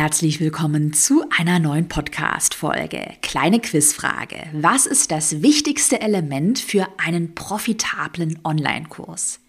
[0.00, 3.14] Herzlich willkommen zu einer neuen Podcast-Folge.
[3.20, 4.36] Kleine Quizfrage.
[4.52, 9.40] Was ist das wichtigste Element für einen profitablen Online-Kurs?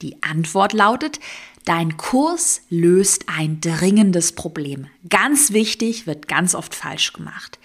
[0.00, 1.20] Die Antwort lautet,
[1.66, 4.86] dein Kurs löst ein dringendes Problem.
[5.10, 7.58] Ganz wichtig, wird ganz oft falsch gemacht.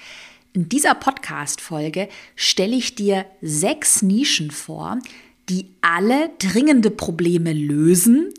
[0.52, 5.00] In dieser Podcast-Folge stelle ich dir sechs Nischen vor,
[5.48, 8.34] die alle dringende Probleme lösen,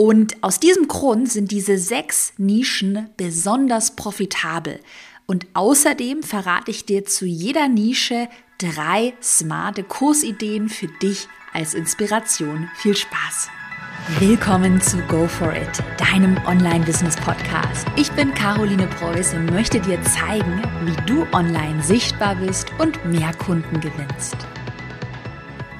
[0.00, 4.80] und aus diesem Grund sind diese sechs Nischen besonders profitabel.
[5.26, 8.26] Und außerdem verrate ich dir zu jeder Nische
[8.56, 12.70] drei smarte Kursideen für dich als Inspiration.
[12.76, 13.50] Viel Spaß!
[14.18, 17.86] Willkommen zu Go For It, deinem Online-Business-Podcast.
[17.96, 23.34] Ich bin Caroline Preuß und möchte dir zeigen, wie du online sichtbar bist und mehr
[23.34, 24.38] Kunden gewinnst.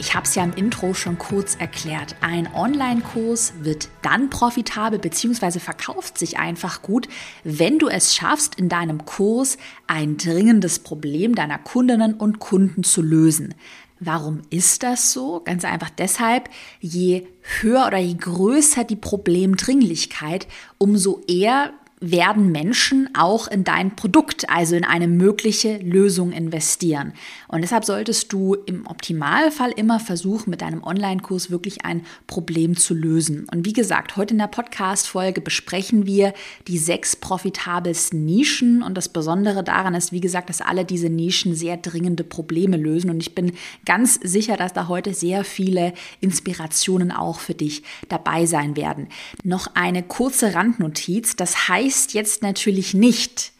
[0.00, 2.16] Ich habe es ja im Intro schon kurz erklärt.
[2.22, 5.58] Ein Online-Kurs wird dann profitabel bzw.
[5.58, 7.06] verkauft sich einfach gut,
[7.44, 13.02] wenn du es schaffst, in deinem Kurs ein dringendes Problem deiner Kundinnen und Kunden zu
[13.02, 13.54] lösen.
[13.98, 15.42] Warum ist das so?
[15.44, 16.48] Ganz einfach deshalb,
[16.80, 17.26] je
[17.60, 24.74] höher oder je größer die Problemdringlichkeit, umso eher werden Menschen auch in dein Produkt, also
[24.74, 27.12] in eine mögliche Lösung investieren.
[27.46, 32.94] Und deshalb solltest du im Optimalfall immer versuchen, mit deinem Online-Kurs wirklich ein Problem zu
[32.94, 33.46] lösen.
[33.52, 36.32] Und wie gesagt, heute in der Podcast-Folge besprechen wir
[36.68, 38.82] die sechs profitabelsten Nischen.
[38.82, 43.10] Und das Besondere daran ist, wie gesagt, dass alle diese Nischen sehr dringende Probleme lösen.
[43.10, 43.52] Und ich bin
[43.84, 49.08] ganz sicher, dass da heute sehr viele Inspirationen auch für dich dabei sein werden.
[49.44, 51.36] Noch eine kurze Randnotiz.
[51.36, 53.50] Das heißt, heißt jetzt natürlich nicht,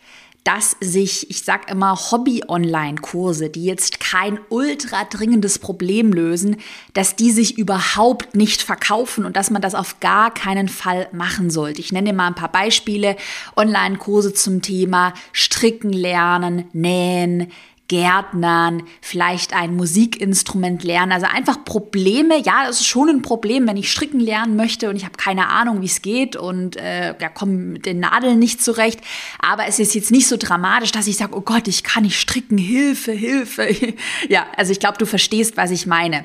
[0.44, 6.56] dass sich, ich sag immer, Hobby-Online-Kurse, die jetzt kein ultra dringendes Problem lösen,
[6.94, 11.50] dass die sich überhaupt nicht verkaufen und dass man das auf gar keinen Fall machen
[11.50, 11.80] sollte.
[11.80, 13.16] Ich nenne mal ein paar Beispiele.
[13.56, 17.50] Online-Kurse zum Thema Stricken lernen, Nähen,
[17.90, 21.10] Gärtnern, vielleicht ein Musikinstrument lernen.
[21.10, 22.40] Also einfach Probleme.
[22.40, 25.48] Ja, das ist schon ein Problem, wenn ich stricken lernen möchte und ich habe keine
[25.48, 29.00] Ahnung, wie es geht und äh, ja, komme mit den Nadeln nicht zurecht.
[29.40, 32.20] Aber es ist jetzt nicht so dramatisch, dass ich sage, oh Gott, ich kann nicht
[32.20, 33.74] stricken, Hilfe, Hilfe.
[34.28, 36.24] ja, also ich glaube, du verstehst, was ich meine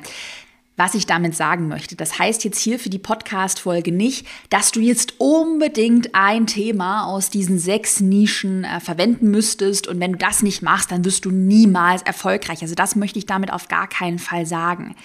[0.78, 1.96] was ich damit sagen möchte.
[1.96, 7.30] Das heißt jetzt hier für die Podcast-Folge nicht, dass du jetzt unbedingt ein Thema aus
[7.30, 11.32] diesen sechs Nischen äh, verwenden müsstest und wenn du das nicht machst, dann wirst du
[11.32, 12.62] niemals erfolgreich.
[12.62, 14.96] Also das möchte ich damit auf gar keinen Fall sagen.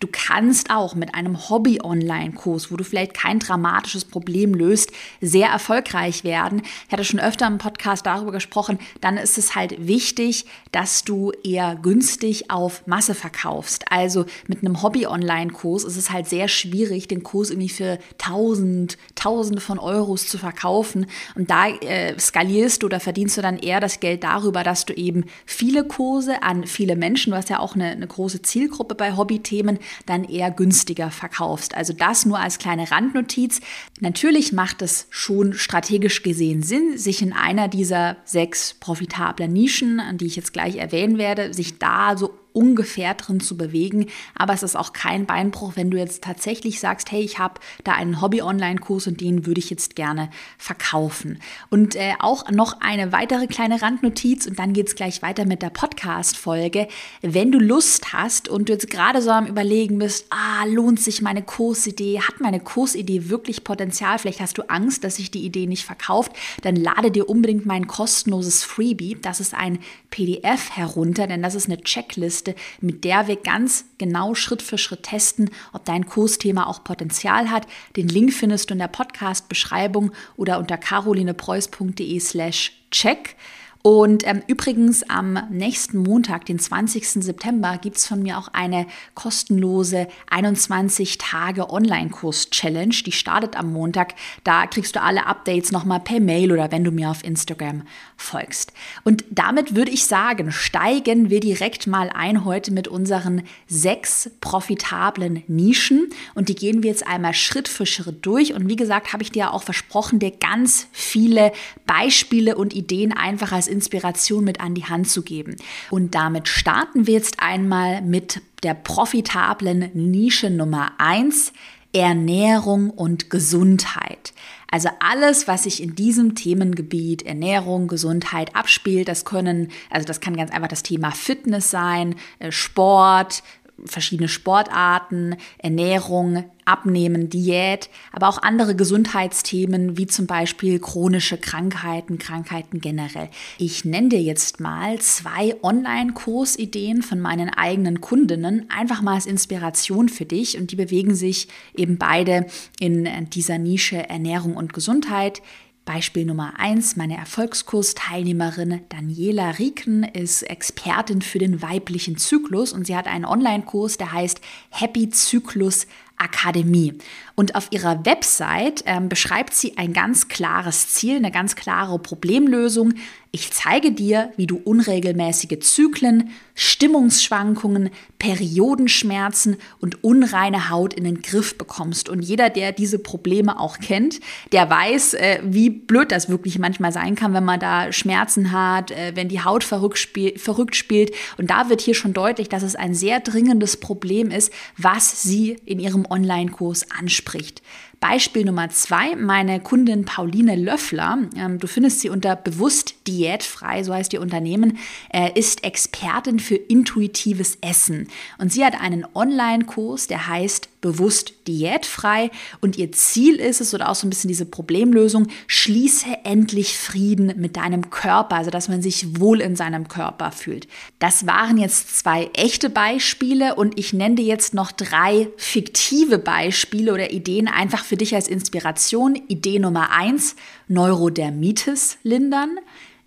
[0.00, 6.22] Du kannst auch mit einem Hobby-Online-Kurs, wo du vielleicht kein dramatisches Problem löst, sehr erfolgreich
[6.22, 6.62] werden.
[6.86, 8.78] Ich hatte schon öfter im Podcast darüber gesprochen.
[9.00, 13.90] Dann ist es halt wichtig, dass du eher günstig auf Masse verkaufst.
[13.90, 19.60] Also mit einem Hobby-Online-Kurs ist es halt sehr schwierig, den Kurs irgendwie für tausend, tausende
[19.60, 21.06] von Euros zu verkaufen.
[21.34, 24.92] Und da äh, skalierst du oder verdienst du dann eher das Geld darüber, dass du
[24.92, 29.16] eben viele Kurse an viele Menschen, du hast ja auch eine, eine große Zielgruppe bei
[29.16, 31.74] Hobbythemen, dann eher günstiger verkaufst.
[31.74, 33.60] Also das nur als kleine Randnotiz.
[34.00, 40.26] Natürlich macht es schon strategisch gesehen Sinn, sich in einer dieser sechs profitabler Nischen, die
[40.26, 44.06] ich jetzt gleich erwähnen werde, sich da so ungefähr drin zu bewegen.
[44.34, 47.92] Aber es ist auch kein Beinbruch, wenn du jetzt tatsächlich sagst, hey, ich habe da
[47.92, 51.38] einen Hobby-Online-Kurs und den würde ich jetzt gerne verkaufen.
[51.70, 55.62] Und äh, auch noch eine weitere kleine Randnotiz und dann geht es gleich weiter mit
[55.62, 56.88] der Podcast-Folge.
[57.22, 61.22] Wenn du Lust hast und du jetzt gerade so am Überlegen bist, ah, lohnt sich
[61.22, 65.66] meine Kursidee, hat meine Kursidee wirklich Potenzial, vielleicht hast du Angst, dass sich die Idee
[65.66, 66.32] nicht verkauft,
[66.62, 69.78] dann lade dir unbedingt mein kostenloses Freebie, das ist ein
[70.10, 74.78] PDF herunter, denn das ist eine Checkliste Checkliste, mit der wir ganz genau Schritt für
[74.78, 77.66] Schritt testen, ob dein Kursthema auch Potenzial hat.
[77.96, 83.36] Den Link findest du in der Podcast-Beschreibung oder unter carolinepreuß.de slash check.
[83.82, 87.08] Und ähm, übrigens am nächsten Montag, den 20.
[87.08, 92.94] September, gibt es von mir auch eine kostenlose 21 Tage Online-Kurs-Challenge.
[93.06, 94.14] Die startet am Montag.
[94.42, 97.82] Da kriegst du alle Updates nochmal per Mail oder wenn du mir auf Instagram
[98.16, 98.72] folgst.
[99.04, 105.44] Und damit würde ich sagen, steigen wir direkt mal ein heute mit unseren sechs profitablen
[105.46, 106.10] Nischen.
[106.34, 108.54] Und die gehen wir jetzt einmal Schritt für Schritt durch.
[108.54, 111.52] Und wie gesagt, habe ich dir auch versprochen, dir ganz viele
[111.86, 115.56] Beispiele und Ideen einfach als Inspiration mit an die Hand zu geben.
[115.90, 121.52] Und damit starten wir jetzt einmal mit der profitablen Nische Nummer eins
[121.92, 124.34] Ernährung und Gesundheit.
[124.70, 130.36] Also alles, was sich in diesem Themengebiet Ernährung, Gesundheit abspielt, das können, also das kann
[130.36, 133.42] ganz einfach das Thema Fitness sein, äh, Sport,
[133.84, 142.80] verschiedene Sportarten, Ernährung, Abnehmen, Diät, aber auch andere Gesundheitsthemen wie zum Beispiel chronische Krankheiten, Krankheiten
[142.80, 143.30] generell.
[143.56, 150.10] Ich nenne dir jetzt mal zwei Online-Kursideen von meinen eigenen Kundinnen, einfach mal als Inspiration
[150.10, 152.46] für dich und die bewegen sich eben beide
[152.78, 155.40] in dieser Nische Ernährung und Gesundheit.
[155.88, 162.94] Beispiel Nummer eins: meine Erfolgskursteilnehmerin Daniela Rieken ist Expertin für den weiblichen Zyklus und sie
[162.94, 165.86] hat einen Online-Kurs, der heißt Happy Zyklus
[166.18, 166.98] Akademie.
[167.38, 172.94] Und auf ihrer Website ähm, beschreibt sie ein ganz klares Ziel, eine ganz klare Problemlösung.
[173.30, 181.56] Ich zeige dir, wie du unregelmäßige Zyklen, Stimmungsschwankungen, Periodenschmerzen und unreine Haut in den Griff
[181.56, 182.08] bekommst.
[182.08, 184.18] Und jeder, der diese Probleme auch kennt,
[184.50, 188.90] der weiß, äh, wie blöd das wirklich manchmal sein kann, wenn man da Schmerzen hat,
[188.90, 191.14] äh, wenn die Haut verrückt, spiel verrückt spielt.
[191.36, 195.58] Und da wird hier schon deutlich, dass es ein sehr dringendes Problem ist, was sie
[195.66, 197.62] in ihrem Online-Kurs anspricht spricht,
[198.00, 203.92] Beispiel Nummer zwei, meine Kundin Pauline Löffler, ähm, du findest sie unter Bewusst Diätfrei, so
[203.92, 204.78] heißt ihr Unternehmen,
[205.12, 208.08] äh, ist Expertin für intuitives Essen.
[208.38, 212.30] Und sie hat einen Online-Kurs, der heißt bewusst diätfrei
[212.60, 217.34] und ihr Ziel ist es oder auch so ein bisschen diese Problemlösung, schließe endlich Frieden
[217.36, 220.68] mit deinem Körper, also dass man sich wohl in seinem Körper fühlt.
[220.98, 226.92] Das waren jetzt zwei echte Beispiele und ich nenne dir jetzt noch drei fiktive Beispiele
[226.92, 229.16] oder Ideen einfach für dich als Inspiration.
[229.28, 230.36] Idee Nummer eins,
[230.68, 232.58] Neurodermitis lindern.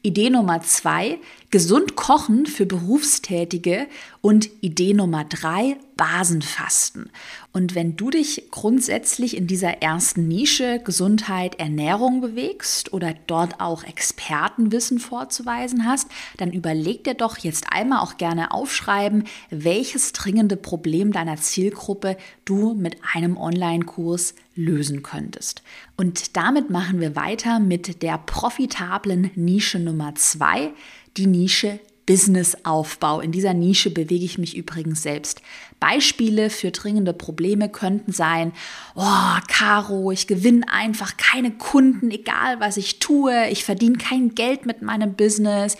[0.01, 1.19] Idee Nummer zwei,
[1.51, 3.87] gesund kochen für Berufstätige.
[4.21, 7.09] Und Idee Nummer drei, Basenfasten.
[7.53, 13.83] Und wenn du dich grundsätzlich in dieser ersten Nische Gesundheit, Ernährung bewegst oder dort auch
[13.83, 16.07] Expertenwissen vorzuweisen hast,
[16.37, 22.73] dann überleg dir doch jetzt einmal auch gerne aufschreiben, welches dringende Problem deiner Zielgruppe du
[22.73, 25.63] mit einem Online-Kurs lösen könntest.
[25.97, 30.73] Und damit machen wir weiter mit der profitablen Nische Nummer zwei,
[31.17, 33.21] die Nische Businessaufbau.
[33.21, 35.41] In dieser Nische bewege ich mich übrigens selbst.
[35.81, 38.53] Beispiele für dringende Probleme könnten sein,
[38.95, 44.67] oh, Caro, ich gewinne einfach keine Kunden, egal was ich tue, ich verdiene kein Geld
[44.67, 45.75] mit meinem Business,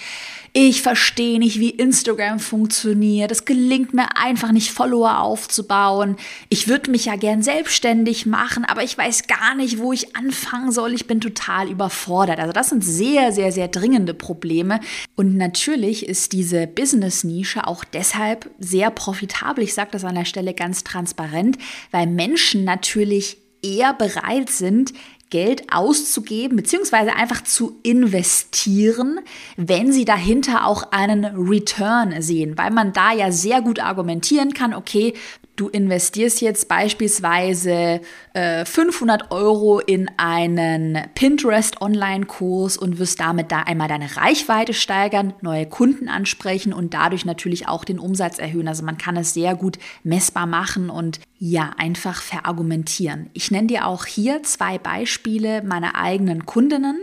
[0.54, 6.16] ich verstehe nicht, wie Instagram funktioniert, es gelingt mir einfach nicht, Follower aufzubauen,
[6.50, 10.72] ich würde mich ja gern selbstständig machen, aber ich weiß gar nicht, wo ich anfangen
[10.72, 12.40] soll, ich bin total überfordert.
[12.40, 14.80] Also das sind sehr, sehr, sehr dringende Probleme
[15.16, 19.64] und natürlich ist diese Business-Nische auch deshalb sehr profitabel.
[19.64, 21.58] Ich sage das an der Stelle ganz transparent,
[21.92, 24.94] weil Menschen natürlich eher bereit sind,
[25.32, 29.22] Geld auszugeben beziehungsweise einfach zu investieren,
[29.58, 34.74] wenn sie dahinter auch einen Return sehen, weil man da ja sehr gut argumentieren kann,
[34.74, 35.14] okay,
[35.62, 38.02] du investierst jetzt beispielsweise
[38.34, 45.68] äh, 500 Euro in einen Pinterest-Online-Kurs und wirst damit da einmal deine Reichweite steigern, neue
[45.68, 48.68] Kunden ansprechen und dadurch natürlich auch den Umsatz erhöhen.
[48.68, 53.30] Also man kann es sehr gut messbar machen und ja, einfach verargumentieren.
[53.34, 56.98] Ich nenne dir auch hier zwei Beispiele meiner eigenen Kundinnen.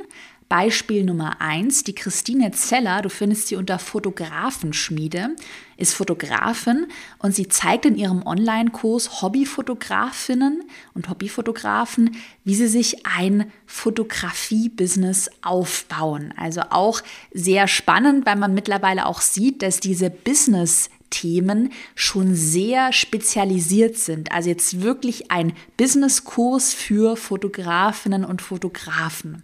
[0.49, 5.37] Beispiel Nummer eins, die Christine Zeller, du findest sie unter Fotografenschmiede,
[5.77, 6.87] ist Fotografin
[7.19, 10.65] und sie zeigt in ihrem Online-Kurs Hobbyfotografinnen
[10.95, 16.33] und Hobbyfotografen, wie sie sich ein Fotografie-Business aufbauen.
[16.37, 17.03] Also auch
[17.33, 24.33] sehr spannend, weil man mittlerweile auch sieht, dass diese Business Themen schon sehr spezialisiert sind.
[24.33, 29.43] Also jetzt wirklich ein Businesskurs für Fotografinnen und Fotografen.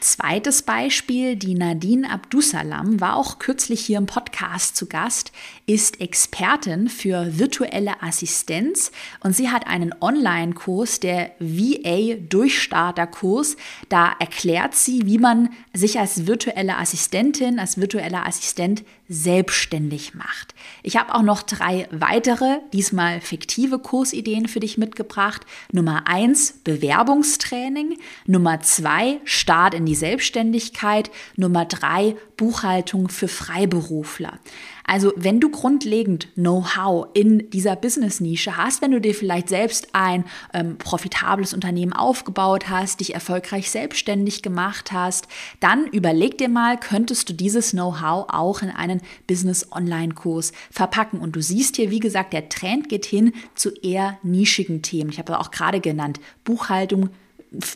[0.00, 5.32] Zweites Beispiel, die Nadine Abdusalam war auch kürzlich hier im Podcast zu Gast,
[5.66, 13.56] ist Expertin für virtuelle Assistenz und sie hat einen Online-Kurs, der VA Durchstarterkurs.
[13.88, 20.54] Da erklärt sie, wie man sich als virtuelle Assistentin, als virtueller Assistent selbstständig macht.
[20.82, 25.42] Ich habe auch noch drei weitere, diesmal fiktive Kursideen für dich mitgebracht.
[25.72, 27.98] Nummer eins Bewerbungstraining.
[28.26, 29.20] Nummer zwei
[29.56, 31.10] Start in die Selbstständigkeit.
[31.36, 34.38] Nummer drei Buchhaltung für Freiberufler.
[34.84, 40.26] Also wenn du grundlegend Know-how in dieser Business-Nische hast, wenn du dir vielleicht selbst ein
[40.52, 45.26] ähm, profitables Unternehmen aufgebaut hast, dich erfolgreich selbstständig gemacht hast,
[45.60, 51.18] dann überleg dir mal, könntest du dieses Know-how auch in einen Business-Online-Kurs verpacken.
[51.18, 55.08] Und du siehst hier, wie gesagt, der Trend geht hin zu eher nischigen Themen.
[55.08, 57.08] Ich habe auch gerade genannt, Buchhaltung,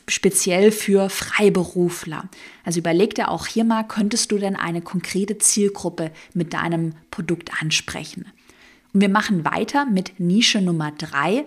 [0.09, 2.29] speziell für Freiberufler.
[2.65, 7.53] Also überleg dir auch hier mal, könntest du denn eine konkrete Zielgruppe mit deinem Produkt
[7.61, 8.27] ansprechen?
[8.93, 11.45] Und wir machen weiter mit Nische Nummer drei,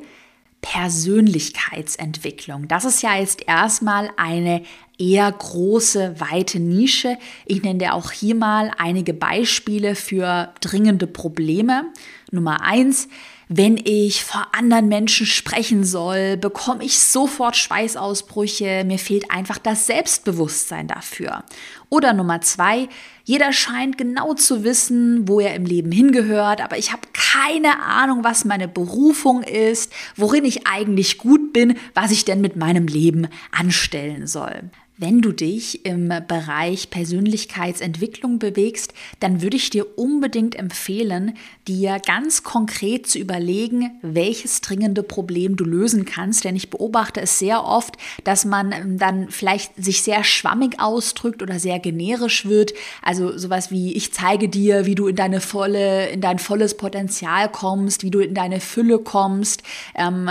[0.62, 2.70] Persönlichkeitsentwicklung.
[2.70, 4.64] Das ist ja jetzt erstmal eine
[4.98, 7.18] eher große, weite Nische.
[7.46, 11.92] Ich nenne dir auch hier mal einige Beispiele für dringende Probleme.
[12.32, 13.10] Nummer eins,
[13.56, 18.84] wenn ich vor anderen Menschen sprechen soll, bekomme ich sofort Schweißausbrüche.
[18.84, 21.44] Mir fehlt einfach das Selbstbewusstsein dafür.
[21.90, 22.90] Oder Nummer zwei,
[23.26, 28.24] jeder scheint genau zu wissen, wo er im Leben hingehört, aber ich habe keine Ahnung,
[28.24, 33.28] was meine Berufung ist, worin ich eigentlich gut bin, was ich denn mit meinem Leben
[33.52, 34.72] anstellen soll.
[34.96, 41.36] Wenn du dich im Bereich Persönlichkeitsentwicklung bewegst, dann würde ich dir unbedingt empfehlen,
[41.68, 46.44] dir ganz konkret zu überlegen, welches dringende Problem du lösen kannst.
[46.44, 51.58] Denn ich beobachte es sehr oft, dass man dann vielleicht sich sehr schwammig ausdrückt oder
[51.58, 52.74] sehr generisch wird.
[53.02, 57.50] Also sowas wie, ich zeige dir, wie du in deine volle, in dein volles Potenzial
[57.50, 59.64] kommst, wie du in deine Fülle kommst,
[59.96, 60.30] ähm,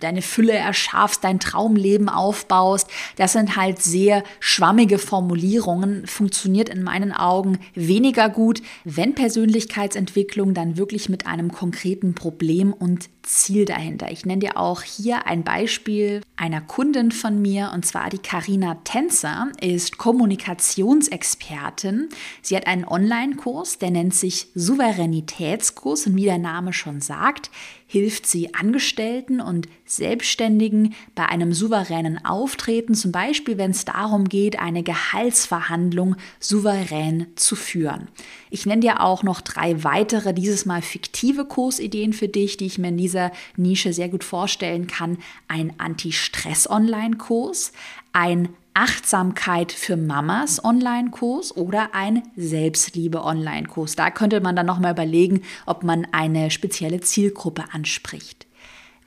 [0.00, 2.88] deine Fülle erschaffst, dein Traumleben aufbaust.
[3.16, 10.76] Das sind halt sehr schwammige Formulierungen, funktioniert in meinen Augen weniger gut, wenn Persönlichkeitsentwicklung dann
[10.76, 14.12] wirklich mit einem konkreten Problem und Ziel dahinter.
[14.12, 18.76] Ich nenne dir auch hier ein Beispiel einer Kundin von mir und zwar die Karina
[18.84, 22.08] Tänzer ist Kommunikationsexpertin.
[22.42, 27.50] Sie hat einen Online-Kurs, der nennt sich Souveränitätskurs und wie der Name schon sagt,
[27.86, 34.58] hilft sie Angestellten und Selbstständigen bei einem souveränen Auftreten, zum Beispiel wenn es darum geht,
[34.58, 38.08] eine Gehaltsverhandlung souverän zu führen.
[38.50, 42.78] Ich nenne dir auch noch drei weitere, dieses Mal fiktive Kursideen für dich, die ich
[42.78, 45.18] mir in dieser Nische sehr gut vorstellen kann.
[45.48, 47.72] Ein Anti-Stress-Online-Kurs,
[48.12, 53.94] ein Achtsamkeit für Mamas Online-Kurs oder ein Selbstliebe Online-Kurs.
[53.94, 58.43] Da könnte man dann nochmal überlegen, ob man eine spezielle Zielgruppe anspricht.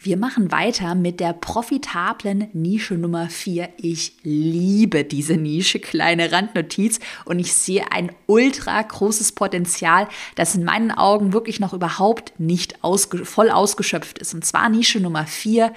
[0.07, 3.67] Wir machen weiter mit der profitablen Nische Nummer 4.
[3.75, 10.63] Ich liebe diese Nische, kleine Randnotiz, und ich sehe ein ultra großes Potenzial, das in
[10.63, 14.33] meinen Augen wirklich noch überhaupt nicht ausge voll ausgeschöpft ist.
[14.33, 15.73] Und zwar Nische Nummer 4,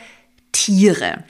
[0.53, 1.25] Tiere.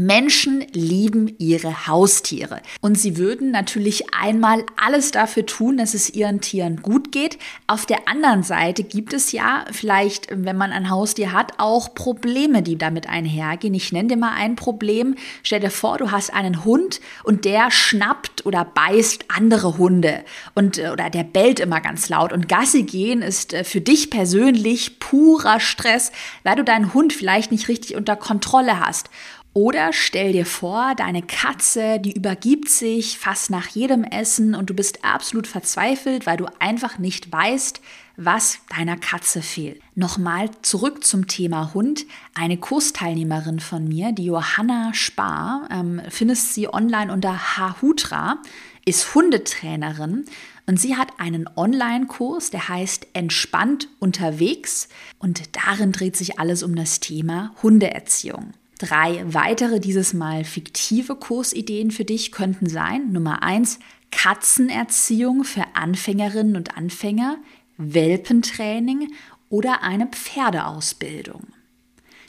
[0.00, 6.40] Menschen lieben ihre Haustiere und sie würden natürlich einmal alles dafür tun, dass es ihren
[6.40, 7.38] Tieren gut geht.
[7.66, 12.62] Auf der anderen Seite gibt es ja vielleicht, wenn man ein Haustier hat, auch Probleme,
[12.62, 13.74] die damit einhergehen.
[13.74, 15.16] Ich nenne dir mal ein Problem.
[15.42, 20.78] Stell dir vor, du hast einen Hund und der schnappt oder beißt andere Hunde und
[20.78, 24.98] äh, oder der bellt immer ganz laut und Gassi gehen ist äh, für dich persönlich
[24.98, 26.10] purer Stress,
[26.42, 29.10] weil du deinen Hund vielleicht nicht richtig unter Kontrolle hast.
[29.52, 34.74] Oder stell dir vor, deine Katze, die übergibt sich fast nach jedem Essen und du
[34.74, 37.80] bist absolut verzweifelt, weil du einfach nicht weißt,
[38.16, 39.80] was deiner Katze fehlt.
[39.96, 42.06] Nochmal zurück zum Thema Hund.
[42.34, 48.38] Eine Kursteilnehmerin von mir, die Johanna Spar, ähm, findest sie online unter Hahutra,
[48.84, 50.26] ist Hundetrainerin
[50.66, 54.88] und sie hat einen Online-Kurs, der heißt Entspannt unterwegs
[55.18, 58.52] und darin dreht sich alles um das Thema Hundeerziehung.
[58.80, 63.12] Drei weitere, dieses Mal fiktive Kursideen für dich könnten sein.
[63.12, 63.78] Nummer eins,
[64.10, 67.36] Katzenerziehung für Anfängerinnen und Anfänger,
[67.76, 69.12] Welpentraining
[69.50, 71.48] oder eine Pferdeausbildung.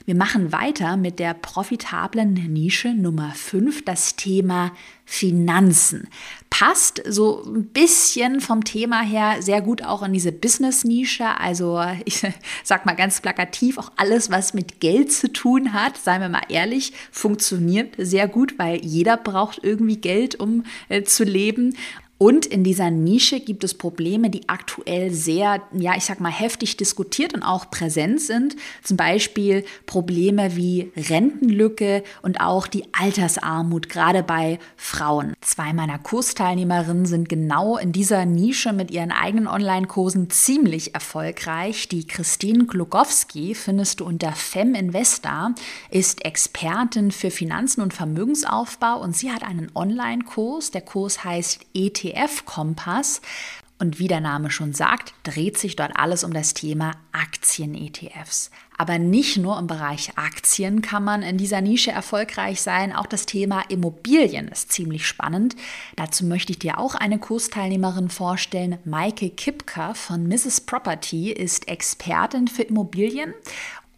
[0.04, 4.72] Wir machen weiter mit der profitablen Nische Nummer 5, das Thema
[5.04, 6.08] Finanzen.
[6.50, 11.38] Passt so ein bisschen vom Thema her sehr gut auch in diese Business-Nische.
[11.38, 12.22] Also ich
[12.64, 16.42] sag mal ganz plakativ, auch alles, was mit Geld zu tun hat, seien wir mal
[16.48, 21.76] ehrlich, funktioniert sehr gut, weil jeder braucht irgendwie Geld, um äh, zu leben.
[22.22, 26.76] Und in dieser Nische gibt es Probleme, die aktuell sehr, ja, ich sag mal, heftig
[26.76, 28.54] diskutiert und auch präsent sind.
[28.84, 35.32] Zum Beispiel Probleme wie Rentenlücke und auch die Altersarmut, gerade bei Frauen.
[35.40, 41.88] Zwei meiner Kursteilnehmerinnen sind genau in dieser Nische mit ihren eigenen Online-Kursen ziemlich erfolgreich.
[41.88, 45.56] Die Christine Glogowski findest du unter Fem Investor,
[45.90, 50.70] ist Expertin für Finanzen und Vermögensaufbau und sie hat einen Online-Kurs.
[50.70, 53.20] Der Kurs heißt ETF ETF-Kompass.
[53.78, 58.52] Und wie der Name schon sagt, dreht sich dort alles um das Thema Aktien-ETFs.
[58.78, 63.26] Aber nicht nur im Bereich Aktien kann man in dieser Nische erfolgreich sein, auch das
[63.26, 65.56] Thema Immobilien ist ziemlich spannend.
[65.96, 68.78] Dazu möchte ich dir auch eine Kursteilnehmerin vorstellen.
[68.84, 70.60] Maike Kipka von Mrs.
[70.60, 73.34] Property ist Expertin für Immobilien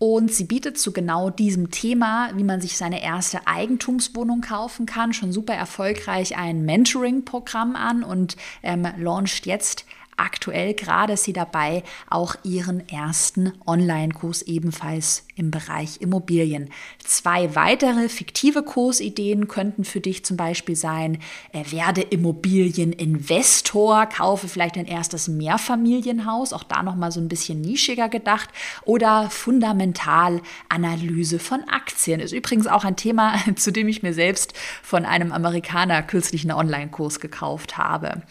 [0.05, 5.15] und sie bietet zu genau diesem Thema, wie man sich seine erste Eigentumswohnung kaufen kann,
[5.15, 12.37] schon super erfolgreich ein Mentoring-Programm an und ähm, launcht jetzt aktuell gerade sie dabei, auch
[12.44, 16.71] ihren ersten Online-Kurs ebenfalls im Bereich Immobilien.
[17.02, 21.18] Zwei weitere fiktive Kursideen könnten für dich zum Beispiel sein,
[21.52, 28.09] äh, werde Immobilieninvestor, kaufe vielleicht ein erstes Mehrfamilienhaus, auch da nochmal so ein bisschen nischiger
[28.09, 28.49] gedacht,
[28.85, 32.21] oder Fundamentalanalyse von Aktien.
[32.21, 36.59] Ist übrigens auch ein Thema, zu dem ich mir selbst von einem Amerikaner kürzlich einen
[36.59, 38.23] Online-Kurs gekauft habe.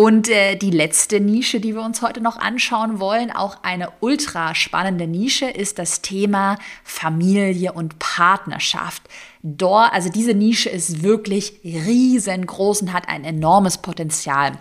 [0.00, 4.54] Und äh, die letzte Nische, die wir uns heute noch anschauen wollen, auch eine ultra
[4.54, 9.02] spannende Nische, ist das Thema Familie und Partnerschaft.
[9.42, 14.52] Dort, also diese Nische ist wirklich riesengroß und hat ein enormes Potenzial.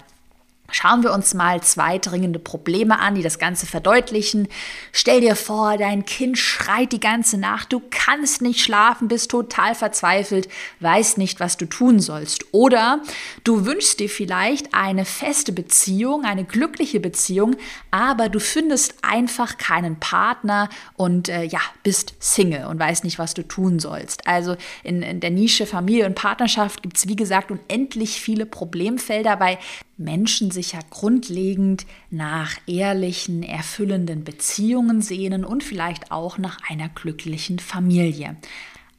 [0.69, 4.49] Schauen wir uns mal zwei dringende Probleme an, die das Ganze verdeutlichen.
[4.91, 9.75] Stell dir vor, dein Kind schreit die ganze Nacht, du kannst nicht schlafen, bist total
[9.75, 10.49] verzweifelt,
[10.81, 12.53] weißt nicht, was du tun sollst.
[12.53, 13.01] Oder
[13.45, 17.55] du wünschst dir vielleicht eine feste Beziehung, eine glückliche Beziehung,
[17.89, 23.33] aber du findest einfach keinen Partner und äh, ja, bist Single und weißt nicht, was
[23.33, 24.27] du tun sollst.
[24.27, 29.39] Also in, in der Nische Familie und Partnerschaft gibt es, wie gesagt, unendlich viele Problemfelder,
[29.39, 29.57] weil
[29.97, 37.59] Menschen sich ja grundlegend nach ehrlichen, erfüllenden Beziehungen sehnen und vielleicht auch nach einer glücklichen
[37.59, 38.37] Familie.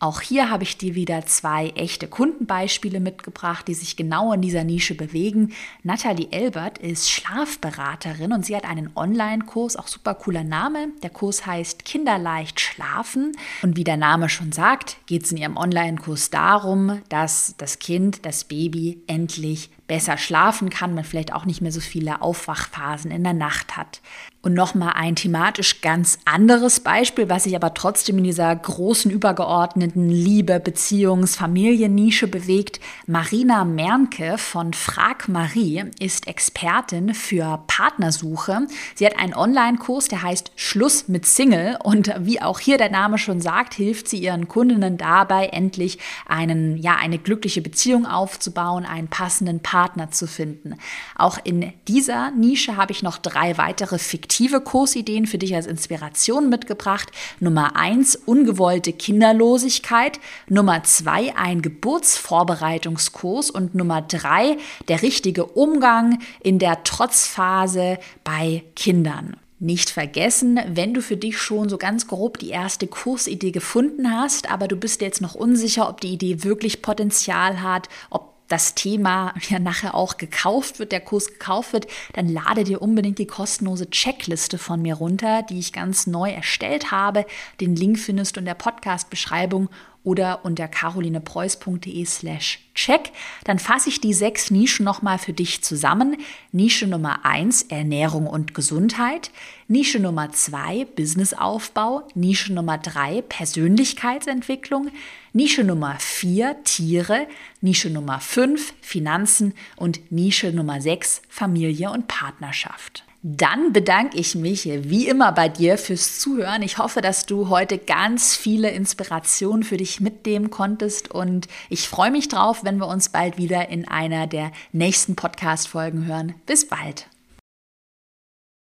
[0.00, 4.62] Auch hier habe ich dir wieder zwei echte Kundenbeispiele mitgebracht, die sich genau in dieser
[4.62, 5.52] Nische bewegen.
[5.82, 10.88] Nathalie Elbert ist Schlafberaterin und sie hat einen Online-Kurs, auch super cooler Name.
[11.02, 13.32] Der Kurs heißt Kinderleicht schlafen.
[13.62, 18.24] Und wie der Name schon sagt, geht es in ihrem Online-Kurs darum, dass das Kind,
[18.24, 23.24] das Baby endlich besser schlafen kann, man vielleicht auch nicht mehr so viele Aufwachphasen in
[23.24, 24.00] der Nacht hat.
[24.40, 30.08] Und nochmal ein thematisch ganz anderes Beispiel, was sich aber trotzdem in dieser großen übergeordneten
[30.08, 32.78] Liebe, Beziehungs-, Familiennische bewegt.
[33.08, 38.68] Marina Mernke von Frag Marie ist Expertin für Partnersuche.
[38.94, 41.76] Sie hat einen Online-Kurs, der heißt Schluss mit Single.
[41.82, 46.76] Und wie auch hier der Name schon sagt, hilft sie ihren Kundinnen dabei, endlich einen,
[46.76, 50.76] ja, eine glückliche Beziehung aufzubauen, einen passenden Partner zu finden.
[51.16, 55.66] Auch in dieser Nische habe ich noch drei weitere fiktive fiktive Kursideen für dich als
[55.66, 57.10] Inspiration mitgebracht.
[57.40, 60.20] Nummer eins, ungewollte Kinderlosigkeit.
[60.48, 63.50] Nummer zwei, ein Geburtsvorbereitungskurs.
[63.50, 69.36] Und Nummer drei, der richtige Umgang in der Trotzphase bei Kindern.
[69.58, 74.48] Nicht vergessen, wenn du für dich schon so ganz grob die erste Kursidee gefunden hast,
[74.52, 79.34] aber du bist jetzt noch unsicher, ob die Idee wirklich Potenzial hat, ob das Thema
[79.48, 83.90] ja nachher auch gekauft wird, der Kurs gekauft wird, dann lade dir unbedingt die kostenlose
[83.90, 87.26] Checkliste von mir runter, die ich ganz neu erstellt habe.
[87.60, 89.68] Den Link findest du in der Podcast-Beschreibung
[90.08, 93.12] oder unter carolinepreuß.de slash check.
[93.44, 96.16] Dann fasse ich die sechs Nischen nochmal für dich zusammen.
[96.50, 99.30] Nische Nummer eins Ernährung und Gesundheit.
[99.66, 102.08] Nische Nummer zwei Businessaufbau.
[102.14, 104.88] Nische Nummer drei Persönlichkeitsentwicklung.
[105.34, 107.26] Nische Nummer vier Tiere.
[107.60, 109.52] Nische Nummer fünf Finanzen.
[109.76, 113.04] Und Nische Nummer sechs Familie und Partnerschaft.
[113.22, 116.62] Dann bedanke ich mich wie immer bei dir fürs Zuhören.
[116.62, 122.12] Ich hoffe, dass du heute ganz viele Inspirationen für dich mitnehmen konntest und ich freue
[122.12, 126.34] mich drauf, wenn wir uns bald wieder in einer der nächsten Podcast-Folgen hören.
[126.46, 127.06] Bis bald.